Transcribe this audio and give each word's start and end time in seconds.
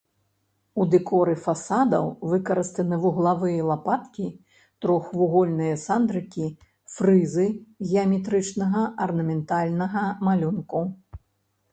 У 0.83 0.85
дэкоры 0.93 1.33
фасадаў 1.45 2.05
выкарыстаны 2.31 2.95
вуглавыя 3.03 3.67
лапаткі, 3.71 4.25
трохвугольныя 4.85 5.75
сандрыкі, 5.85 6.47
фрызы 6.95 7.47
геаметрычнага 7.91 8.83
арнаментальнага 9.09 10.03
малюнку. 10.31 10.81